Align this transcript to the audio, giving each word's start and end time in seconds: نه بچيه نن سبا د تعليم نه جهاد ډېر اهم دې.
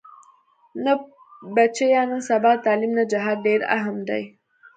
نه 0.83 0.93
بچيه 1.55 2.01
نن 2.09 2.21
سبا 2.29 2.51
د 2.57 2.63
تعليم 2.65 2.91
نه 2.99 3.03
جهاد 3.11 3.37
ډېر 3.47 3.61
اهم 3.77 3.97
دې. 4.07 4.23